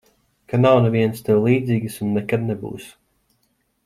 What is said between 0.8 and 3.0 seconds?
nevienas tev līdzīgas un nekad nebūs.